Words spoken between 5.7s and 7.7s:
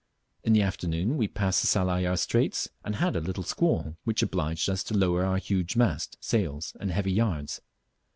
mast, sails, and heavy yards.